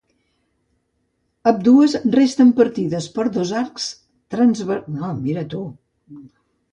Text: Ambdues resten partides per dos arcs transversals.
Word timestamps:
Ambdues 1.49 1.91
resten 2.15 2.49
partides 2.59 3.07
per 3.17 3.25
dos 3.35 3.51
arcs 3.59 3.85
transversals. 4.37 5.69